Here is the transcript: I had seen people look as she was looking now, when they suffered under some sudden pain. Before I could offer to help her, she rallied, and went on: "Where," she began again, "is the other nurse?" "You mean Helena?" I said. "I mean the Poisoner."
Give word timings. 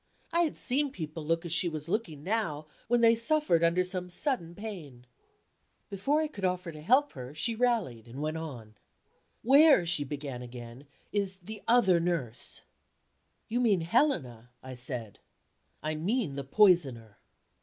I 0.33 0.41
had 0.41 0.57
seen 0.57 0.89
people 0.91 1.23
look 1.23 1.45
as 1.45 1.51
she 1.51 1.69
was 1.69 1.87
looking 1.87 2.23
now, 2.23 2.65
when 2.87 3.01
they 3.01 3.13
suffered 3.13 3.63
under 3.63 3.83
some 3.83 4.09
sudden 4.09 4.55
pain. 4.55 5.05
Before 5.91 6.21
I 6.21 6.27
could 6.27 6.43
offer 6.43 6.71
to 6.71 6.81
help 6.81 7.11
her, 7.11 7.35
she 7.35 7.53
rallied, 7.53 8.07
and 8.07 8.19
went 8.19 8.37
on: 8.37 8.73
"Where," 9.43 9.85
she 9.85 10.03
began 10.03 10.41
again, 10.41 10.87
"is 11.11 11.35
the 11.37 11.61
other 11.67 11.99
nurse?" 11.99 12.61
"You 13.47 13.59
mean 13.59 13.81
Helena?" 13.81 14.49
I 14.63 14.73
said. 14.73 15.19
"I 15.83 15.93
mean 15.93 16.35
the 16.35 16.45
Poisoner." 16.45 17.19